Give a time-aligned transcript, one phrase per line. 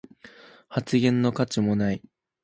[0.67, 2.01] 発言の価値もない